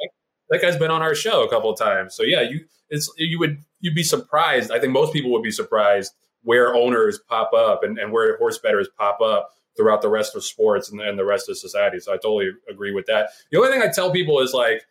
[0.50, 2.14] that guy's been on our show a couple of times.
[2.14, 4.70] So yeah, you it's you would you'd be surprised.
[4.70, 8.58] I think most people would be surprised where owners pop up and, and where horse
[8.58, 12.00] bettors pop up throughout the rest of sports and, and the rest of society.
[12.00, 13.30] So I totally agree with that.
[13.50, 14.82] The only thing I tell people is like,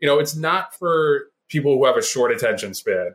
[0.00, 3.14] you know, it's not for people who have a short attention span.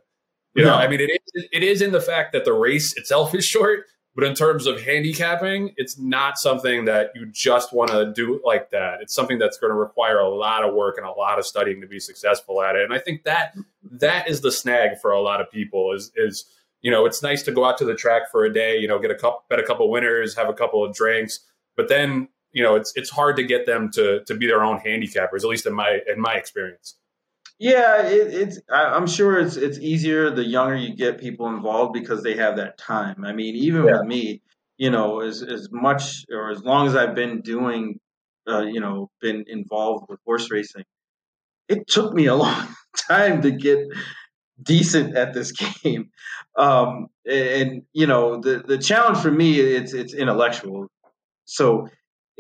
[0.56, 0.76] You know, no.
[0.76, 3.86] I mean, it is, it is in the fact that the race itself is short,
[4.14, 8.70] but in terms of handicapping, it's not something that you just want to do like
[8.72, 9.02] that.
[9.02, 11.80] It's something that's going to require a lot of work and a lot of studying
[11.82, 12.84] to be successful at it.
[12.84, 13.56] And I think that
[13.92, 16.46] that is the snag for a lot of people is is
[16.82, 18.98] you know, it's nice to go out to the track for a day, you know,
[18.98, 21.40] get a couple bet a couple winners, have a couple of drinks,
[21.78, 24.80] but then, you know, it's it's hard to get them to to be their own
[24.80, 26.96] handicappers, at least in my in my experience.
[27.62, 28.60] Yeah, it, it's.
[28.74, 32.80] I'm sure it's it's easier the younger you get people involved because they have that
[32.80, 33.24] time.
[33.24, 34.00] I mean, even yeah.
[34.00, 34.42] with me,
[34.80, 38.00] you know, as as much or as long as I've been doing,
[38.48, 40.86] uh, you know, been involved with horse racing,
[41.70, 42.68] it took me a long
[43.08, 43.78] time to get
[44.64, 45.52] decent at this
[45.84, 46.10] game.
[46.58, 50.88] Um, and you know, the the challenge for me it's it's intellectual.
[51.46, 51.90] So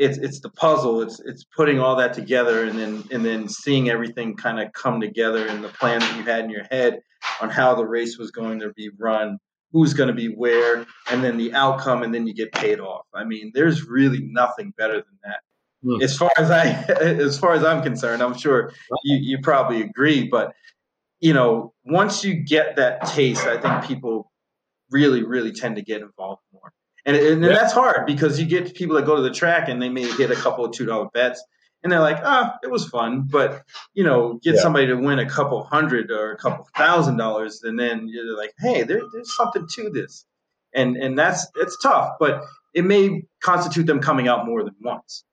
[0.02, 1.02] it's it's the puzzle.
[1.02, 5.00] It's it's putting all that together and then and then seeing everything kind of come
[5.00, 7.00] together and the plan that you had in your head
[7.40, 9.38] on how the race was going to be run,
[9.72, 13.06] who's going to be where, and then the outcome, and then you get paid off.
[13.14, 15.40] I mean, there's really nothing better than that.
[15.86, 16.02] Mm.
[16.02, 16.66] As far as I
[17.02, 20.54] as far as I'm concerned, I'm sure you, you probably agree, but
[21.20, 24.32] you know, once you get that taste, I think people
[24.90, 26.74] really, really tend to get involved more.
[27.06, 29.82] And, and, and that's hard because you get people that go to the track and
[29.82, 31.44] they may hit a couple of two dollar bets,
[31.84, 34.62] and they're like, ah, it was fun, but you know, get Yeah.
[34.62, 38.54] somebody to win a couple hundred or a couple thousand dollars, and then you're like,
[38.60, 40.26] hey, there, there's something to this,
[40.76, 42.44] and and that's it's tough, but
[42.76, 45.24] it may constitute them coming out more than once.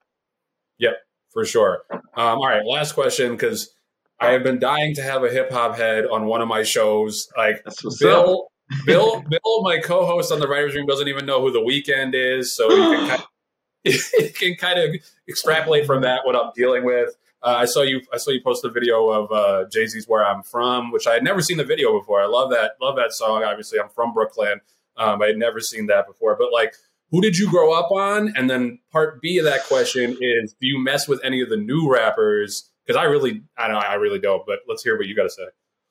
[0.78, 0.94] Yep,
[1.33, 1.83] for sure.
[1.92, 3.74] Um, all right, last question because
[4.18, 7.28] I have been dying to have a hip hop head on one of my shows.
[7.37, 8.46] Like what's up.
[8.85, 12.54] Bill, Bill, my co-host on the Writers Room doesn't even know who the Weeknd is,
[12.54, 13.22] so you can kind
[13.87, 14.94] of, can kind of
[15.28, 17.16] extrapolate from that what I'm dealing with.
[17.42, 18.00] Uh, I saw you.
[18.12, 21.14] I saw you post a video of uh, Jay Z's "Where I'm From," which I
[21.14, 22.20] had never seen the video before.
[22.20, 22.72] I love that.
[22.81, 23.44] Love that song.
[23.44, 24.61] Obviously, I'm from Brooklyn.
[24.96, 26.37] Um, I had never seen that before.
[26.37, 26.74] But like,
[27.12, 28.33] who did you grow up on?
[28.37, 31.57] And then part B of that question is, do you mess with any of the
[31.57, 32.68] new rappers?
[32.85, 34.44] Because I really, I don't, I really don't.
[34.44, 35.44] But let's hear what you got to say.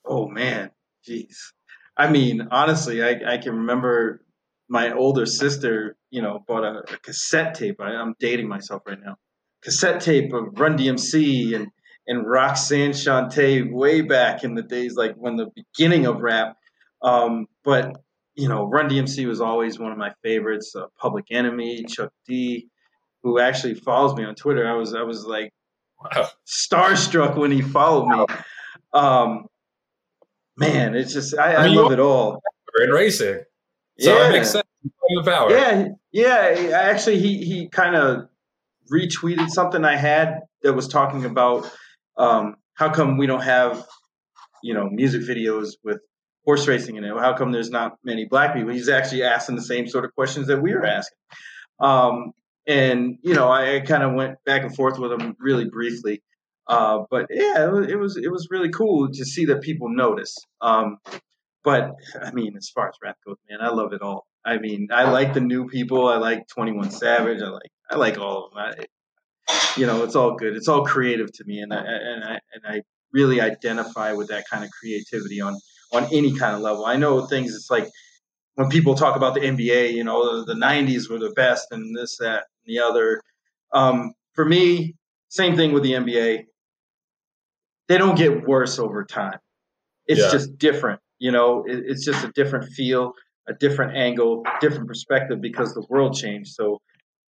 [0.05, 0.71] Oh man,
[1.07, 1.53] jeez.
[1.97, 4.23] I mean, honestly, I, I can remember
[4.69, 7.79] my older sister, you know, bought a, a cassette tape.
[7.81, 9.15] I, I'm dating myself right now.
[9.63, 11.67] Cassette tape of Run DMC and
[12.09, 16.55] and Roxanne Shante way back in the days, like when the beginning of rap.
[17.01, 17.91] Um, but
[18.35, 20.73] you know, Run DMC was always one of my favorites.
[20.75, 22.67] Uh, Public Enemy, Chuck D,
[23.23, 24.67] who actually follows me on Twitter.
[24.67, 25.51] I was I was like
[25.99, 26.27] Wow.
[26.47, 28.25] starstruck when he followed me.
[28.93, 29.47] Um,
[30.57, 32.41] man, it's just I, I I, mean, love it all.
[32.77, 33.41] We're in racing,
[33.99, 34.63] so yeah, it makes sense.
[34.83, 35.51] The power.
[35.51, 36.77] yeah, yeah.
[36.77, 38.27] Actually, he he kind of
[38.91, 41.71] retweeted something I had that was talking about
[42.17, 43.85] um, how come we don't have
[44.61, 45.99] you know music videos with
[46.45, 47.13] horse racing in it.
[47.17, 48.73] How come there's not many black people?
[48.73, 51.17] He's actually asking the same sort of questions that we were asking.
[51.79, 52.31] Um,
[52.65, 56.21] and you know, I, I kind of went back and forth with him really briefly.
[56.67, 59.89] Uh, but yeah, it was, it was it was really cool to see that people
[59.89, 60.35] notice.
[60.61, 60.97] Um,
[61.63, 64.25] but I mean, as far as rap goes, man, I love it all.
[64.45, 66.07] I mean, I like the new people.
[66.07, 67.41] I like Twenty One Savage.
[67.41, 68.59] I like I like all of them.
[68.59, 70.55] I, you know, it's all good.
[70.55, 72.81] It's all creative to me, and I and I and I
[73.13, 75.57] really identify with that kind of creativity on
[75.93, 76.85] on any kind of level.
[76.85, 77.55] I know things.
[77.55, 77.87] It's like
[78.55, 79.93] when people talk about the NBA.
[79.93, 83.21] You know, the, the '90s were the best, and this, that, and the other.
[83.73, 84.95] Um, for me,
[85.29, 86.45] same thing with the NBA.
[87.87, 89.39] They don't get worse over time.
[90.05, 90.31] It's Yeah.
[90.31, 91.01] just different.
[91.19, 93.13] You know, it, it's just a different feel,
[93.47, 96.53] a different angle, different perspective because the world changed.
[96.53, 96.79] So,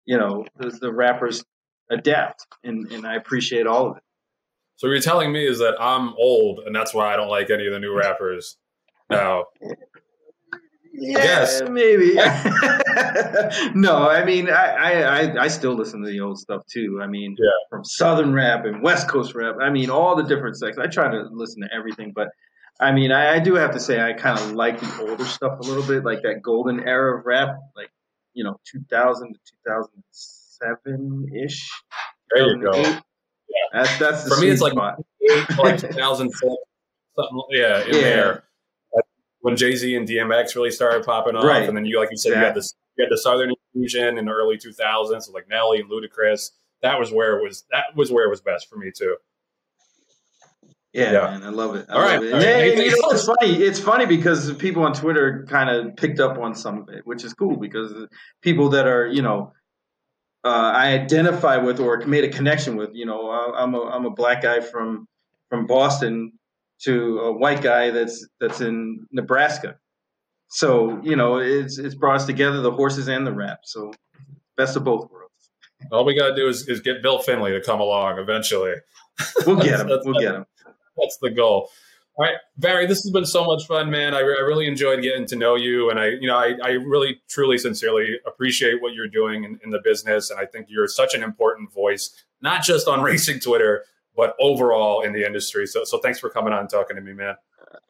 [0.06, 1.44] you know, the, the rappers
[1.90, 4.04] adapt, and, and I appreciate all of it.
[4.78, 7.50] So what you're telling me is that I'm old, and that's why I don't like
[7.50, 8.58] any of the new rappers.
[9.10, 9.46] Now,
[10.96, 11.62] Yeah, guess.
[11.70, 12.14] maybe.
[13.74, 17.00] no, I mean, I, I, I, I still listen to the old stuff too.
[17.02, 17.50] I mean, Yeah.
[17.70, 19.56] from Southern rap and West Coast rap.
[19.60, 20.78] I mean, all the different sections.
[20.86, 22.28] I try to listen to everything, but
[22.80, 25.60] I mean, I, I do have to say, I kind of like the older stuff
[25.60, 27.90] a little bit, like that golden era of rap, like
[28.34, 31.70] you know, 2000 to 2007 ish.
[32.36, 32.78] there you go.
[32.78, 32.98] Yeah.
[33.74, 34.96] That's that's the For me, it's like spot.
[35.60, 36.40] like 2006,
[37.16, 38.02] something, yeah, in Yeah.
[38.02, 38.44] there.
[39.44, 41.68] When Jay Z and DMX really started popping off, Right.
[41.68, 44.24] and then you, like you said, you had this, you had the Southern Infusion in
[44.26, 46.52] the early 2000s, so like Nelly and Ludacris.
[46.82, 47.66] That was where it was.
[47.72, 49.18] That was where it was best for me too.
[50.94, 51.22] Yeah, Yeah.
[51.32, 51.88] man, I love it.
[51.90, 52.34] I All love right, it.
[52.34, 52.48] all right.
[52.48, 53.52] Yeah, Anything you know, it's funny.
[53.54, 57.24] It's funny because people on Twitter kind of picked up on some of it, which
[57.26, 57.92] is cool because
[58.42, 59.52] people that are, you know,
[60.46, 62.92] uh, I identify with or made a connection with.
[62.94, 65.08] You know, I- I'm a I'm a black guy from
[65.50, 66.34] from Boston
[66.84, 69.78] to a white guy that's that's in Nebraska.
[70.50, 73.60] So you know, it's it's brought us together, the horses and the rap.
[73.64, 73.94] So
[74.58, 75.32] best of both worlds.
[75.92, 78.76] All we got to do is, is get Bill Finley to come along eventually.
[79.46, 79.88] We'll get him.
[80.06, 80.46] We'll get him.
[80.98, 81.70] That's the goal.
[82.16, 84.14] All right, Barry, this has been so much fun, man.
[84.14, 86.70] I, re- I really enjoyed getting to know you, and I, you know, I, I
[86.74, 90.88] really, truly, sincerely appreciate what you're doing in, in the business, and I think you're
[90.88, 93.84] such an important voice, not just on racing Twitter,
[94.16, 95.66] but overall in the industry.
[95.68, 97.36] So, so thanks for coming on and talking to me, man.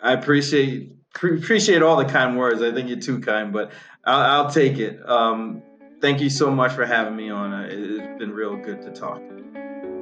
[0.01, 2.61] I appreciate appreciate all the kind words.
[2.61, 3.71] I think you're too kind, but
[4.05, 4.99] I'll, I'll take it.
[5.07, 5.61] Um,
[6.01, 7.53] thank you so much for having me on.
[7.65, 9.21] It- It's been real good to talk.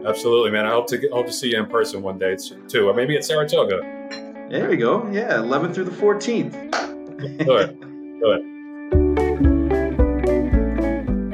[0.05, 0.65] Absolutely, man.
[0.65, 2.35] I hope to get, hope to see you in person one day
[2.67, 3.81] too, or maybe at Saratoga.
[4.49, 5.07] There we go.
[5.11, 7.45] Yeah, 11th through the 14th.
[7.45, 7.79] Good.
[8.21, 8.41] Good.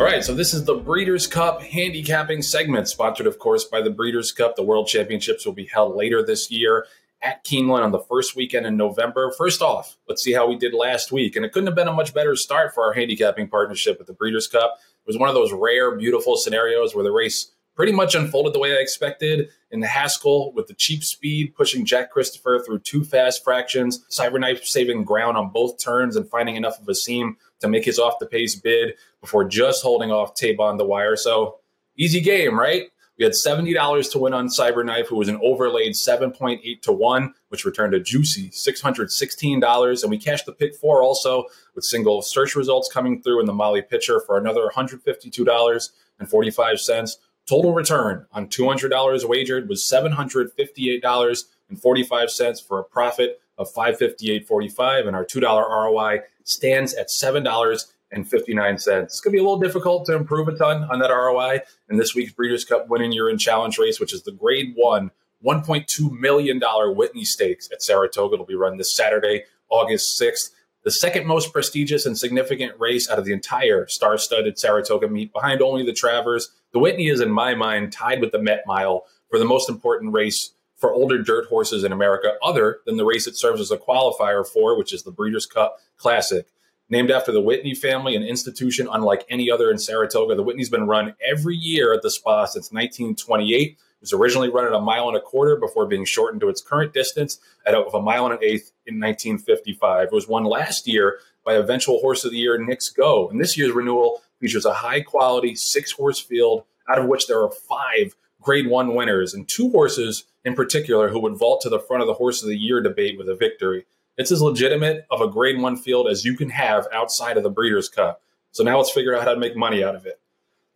[0.07, 4.31] Right, so this is the Breeders' Cup handicapping segment, sponsored, of course, by the Breeders'
[4.31, 4.55] Cup.
[4.55, 6.87] The World Championships will be held later this year
[7.21, 9.33] at Keeneland on the first weekend in November.
[9.37, 11.35] First off, let's see how we did last week.
[11.35, 14.13] And it couldn't have been a much better start for our handicapping partnership with the
[14.13, 14.77] Breeders' Cup.
[14.79, 18.59] It was one of those rare, beautiful scenarios where the race pretty much unfolded the
[18.59, 19.49] way I expected.
[19.71, 24.63] In the Haskell, with the cheap speed pushing Jack Christopher through two fast fractions, Cyberknife
[24.63, 28.19] saving ground on both turns and finding enough of a seam to make his off
[28.19, 31.15] the pace bid before just holding off Taiba on the wire.
[31.15, 31.59] So
[31.97, 32.89] easy game, right?
[33.17, 37.65] We had $70 to win on Cyberknife, who was an overlaid 7.8 to 1, which
[37.65, 40.03] returned a juicy $616.
[40.03, 43.53] And we cashed the pick four also with single Search Results coming through in the
[43.53, 47.17] Molly Pitcher for another $152.45.
[47.47, 55.07] Total return on $200 wagered was $758.45 for a profit of $558.45.
[55.07, 59.13] And our $2 ROI stands at $7 and 59 cents.
[59.13, 61.97] It's going to be a little difficult to improve a ton on that ROI in
[61.97, 65.11] this week's Breeders' Cup Win and You're In challenge race, which is the grade one
[65.45, 66.59] $1.2 million
[66.95, 68.35] Whitney Stakes at Saratoga.
[68.35, 70.51] It'll be run this Saturday, August 6th.
[70.83, 75.33] The second most prestigious and significant race out of the entire star studded Saratoga meet,
[75.33, 76.49] behind only the Travers.
[76.71, 80.13] The Whitney is, in my mind, tied with the Met Mile for the most important
[80.13, 83.77] race for older dirt horses in America, other than the race it serves as a
[83.77, 86.47] qualifier for, which is the Breeders' Cup Classic.
[86.89, 90.87] Named after the Whitney family, an institution unlike any other in Saratoga, the Whitney's been
[90.87, 93.71] run every year at the spa since 1928.
[93.71, 96.61] It was originally run at a mile and a quarter before being shortened to its
[96.61, 100.07] current distance at of a mile and an eighth in 1955.
[100.07, 103.57] It was won last year by eventual horse of the year Knicks Go, and this
[103.57, 108.15] year's renewal features a high quality six horse field, out of which there are five
[108.47, 112.07] Grade One winners and two horses in particular who would vault to the front of
[112.07, 113.85] the horse of the year debate with a victory.
[114.17, 117.49] It's as legitimate of a grade one field as you can have outside of the
[117.49, 118.21] Breeders' Cup.
[118.53, 120.21] So now let's figure out how to make money out of it.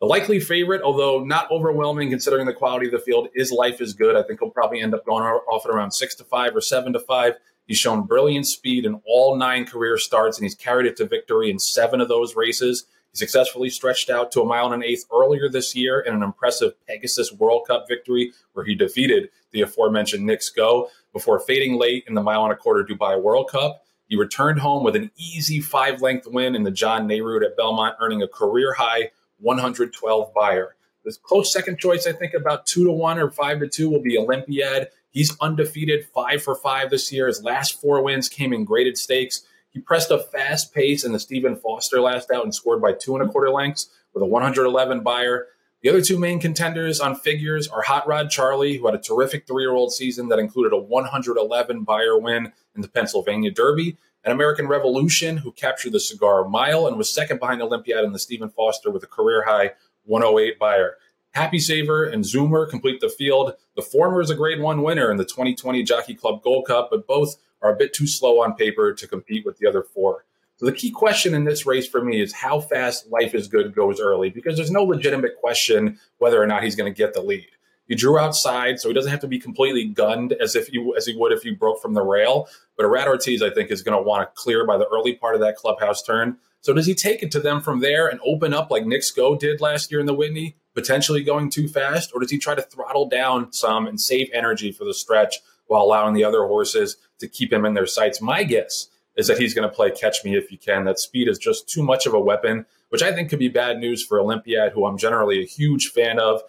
[0.01, 3.93] The likely favorite, although not overwhelming considering the quality of the field, is Life is
[3.93, 4.17] Good.
[4.17, 6.91] I think he'll probably end up going off at around six to five or seven
[6.91, 7.35] to five.
[7.67, 11.49] He's shown brilliant speed in all nine career starts, and he's carried it to victory
[11.49, 12.83] in seven of those races.
[13.11, 16.23] He successfully stretched out to a mile and an eighth earlier this year in an
[16.23, 22.05] impressive Pegasus World Cup victory where he defeated the aforementioned Knicks Go before fading late
[22.07, 23.83] in the mile and a quarter Dubai World Cup.
[24.07, 27.19] He returned home with an easy five length win in the John A.
[27.19, 30.75] Nerud at Belmont, earning a career high 112 Beyer.
[31.03, 34.01] This close second choice, I think about two to one or five to two, will
[34.01, 34.89] be Olympiad.
[35.09, 37.27] He's undefeated, five for five this year.
[37.27, 39.41] His last four wins came in graded stakes.
[39.71, 43.15] He pressed a fast pace in the Stephen Foster last out and scored by two
[43.15, 45.47] and a quarter lengths with a 111 Beyer.
[45.81, 49.47] The other two main contenders on figures are Hot Rod Charlie, who had a terrific
[49.47, 54.33] three year old season that included a 111 Beyer win in the Pennsylvania Derby, and
[54.33, 58.49] American Revolution, who captured the Cigar Mile and was second behind Olympiad in the Stephen
[58.49, 59.71] Foster with a career high
[60.05, 60.97] 108 Beyer.
[61.31, 63.53] Happy Saver and Zoomer complete the field.
[63.75, 67.07] The former is a grade one winner in the 2020 Jockey Club Gold Cup, but
[67.07, 70.25] both are a bit too slow on paper to compete with the other four.
[70.57, 73.73] So the key question in this race for me is how fast Life is Good
[73.73, 77.21] goes early, because there's no legitimate question whether or not he's going to get the
[77.21, 77.47] lead.
[77.87, 81.05] He drew outside, so he doesn't have to be completely gunned as if you as
[81.05, 82.47] he would if he broke from the rail.
[82.77, 85.35] But Irad Ortiz, I think, is going to want to clear by the early part
[85.35, 86.37] of that clubhouse turn.
[86.61, 89.35] So does he take it to them from there and open up like Knicks Go
[89.35, 92.61] did last year in the Whitney, potentially going too fast, or does he try to
[92.61, 95.39] throttle down some and save energy for the stretch
[95.71, 98.21] while allowing the other horses to keep him in their sights?
[98.21, 100.83] My guess is that he's going to play catch me if you can.
[100.83, 103.77] That speed is just too much of a weapon, which I think could be bad
[103.77, 106.41] news for Olympiad, who I'm generally a huge fan of.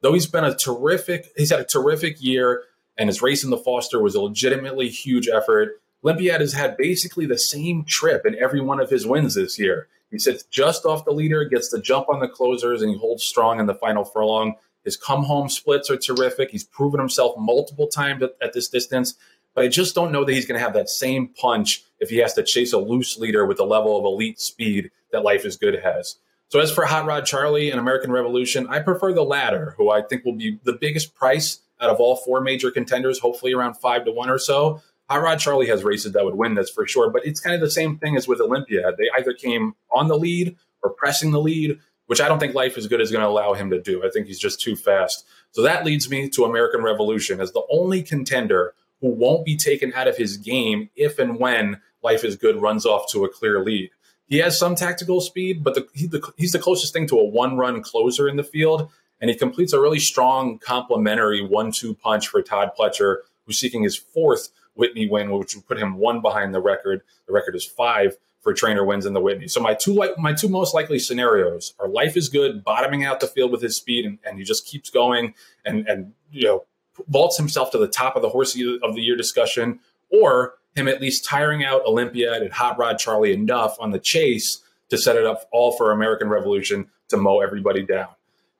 [0.00, 2.62] Though he's been a terrific, he's had a terrific year,
[2.96, 5.82] and his race in the Foster was a legitimately huge effort.
[6.02, 9.88] Olympiad has had basically the same trip in every one of his wins this year.
[10.10, 13.24] He sits just off the leader, gets the jump on the closers, and he holds
[13.24, 14.54] strong in the final furlong.
[14.84, 16.50] His come home splits are terrific.
[16.50, 19.14] He's proven himself multiple times at, at this distance,
[19.54, 22.18] but I just don't know that he's going to have that same punch if he
[22.18, 25.56] has to chase a loose leader with the level of elite speed that Life is
[25.56, 26.16] Good has.
[26.48, 30.02] So as for Hot Rod Charlie and American Revolution, I prefer the latter, who I
[30.02, 34.04] think will be the biggest price out of all four major contenders, hopefully around five
[34.04, 34.82] to one or so.
[35.08, 37.10] Hot Rod Charlie has races that would win, that's for sure.
[37.10, 38.92] But it's kind of the same thing as with Olympia.
[38.96, 41.78] They either came on the lead or pressing the lead,
[42.10, 44.04] which I don't think Life is Good is going to allow him to do.
[44.04, 45.24] I think he's just too fast.
[45.52, 49.92] So that leads me to American Revolution as the only contender who won't be taken
[49.94, 53.62] out of his game if and when Life is Good runs off to a clear
[53.62, 53.90] lead.
[54.26, 57.24] He has some tactical speed, but the, he, the, he's the closest thing to a
[57.24, 58.90] one run closer in the field.
[59.20, 63.84] And he completes a really strong complementary one two punch for Todd Pletcher, who's seeking
[63.84, 67.02] his fourth Whitney win, which would put him one behind the record.
[67.28, 69.48] The record is five for trainer wins in the Whitney.
[69.48, 73.26] So my two my two most likely scenarios are life is good, bottoming out the
[73.26, 75.34] field with his speed, and, and he just keeps going
[75.64, 76.64] and and you know
[77.08, 79.80] vaults himself to the top of the horse of the year discussion,
[80.10, 84.62] or him at least tiring out Olympiad and Hot Rod Charlie enough on the chase
[84.88, 88.08] to set it up all for American Revolution to mow everybody down.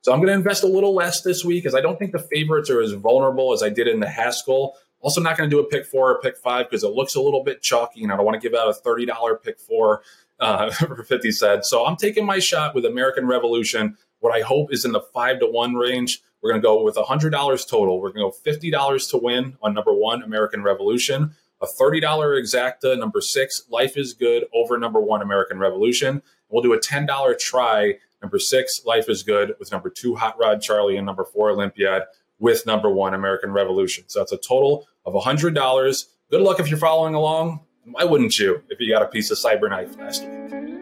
[0.01, 2.19] So I'm going to invest a little less this week because I don't think the
[2.19, 4.75] favorites are as vulnerable as I did in the Haskell.
[5.01, 7.21] Also, not going to do a pick four or pick five because it looks a
[7.21, 10.01] little bit chalky, and I don't want to give out a thirty dollar pick four
[10.39, 11.69] uh, for fifty cents.
[11.69, 13.97] So I'm taking my shot with American Revolution.
[14.19, 16.95] What I hope is in the five to one range We're going to go with
[16.95, 17.31] $100
[17.67, 17.99] total.
[17.99, 22.01] We're going to go $50 to win on number one, American Revolution, a $30
[22.39, 26.21] exacta, number six, Life is Good over number one, American Revolution.
[26.49, 30.61] We'll do a $10 try, number six, Life is Good, with number two, Hot Rod
[30.61, 32.03] Charlie, and number four, Olympiad,
[32.39, 34.05] with number one, American Revolution.
[34.07, 36.05] So that's a total of $100.
[36.29, 37.61] Good luck if you're following along.
[37.85, 40.80] Why wouldn't you if you got a piece of Cyberknife last week?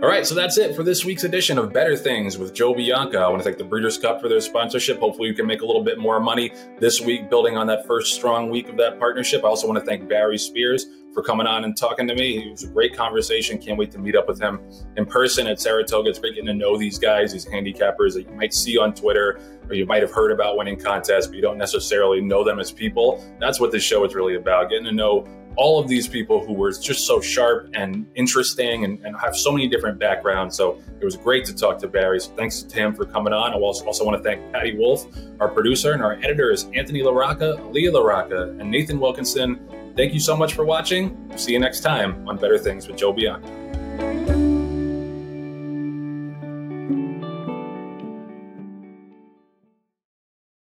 [0.00, 3.18] All right, so that's it for this week's edition of Bettor Things with Joe Bianca.
[3.18, 5.00] I want to thank the Breeders' Cup for their sponsorship.
[5.00, 8.14] Hopefully, we can make a little bit more money this week, building on that first
[8.14, 9.42] strong week of that partnership.
[9.42, 12.46] I also want to thank Barry Spears for coming on and talking to me.
[12.46, 13.58] It was a great conversation.
[13.58, 14.60] Can't wait to meet up with him
[14.96, 16.10] in person at Saratoga.
[16.10, 19.40] It's great getting to know these guys, these handicappers that you might see on Twitter
[19.68, 22.70] or you might have heard about winning contests, but you don't necessarily know them as
[22.70, 23.20] people.
[23.40, 25.26] That's what this show is really about getting to know
[25.58, 29.50] all of these people who were just so sharp and interesting and, and, have so
[29.50, 30.56] many different backgrounds.
[30.56, 32.20] So it was great to talk to Barry.
[32.20, 33.52] So thanks to him for coming on.
[33.52, 35.06] I also, also want to thank Patty Wolf,
[35.40, 39.58] our producer, and our editors, Anthony LaRocca, Leah LaRocca, and Nathan Wilkinson.
[39.96, 41.32] Thank you so much for watching.
[41.36, 43.77] See you next time on Bettor Things with Joe Bianca.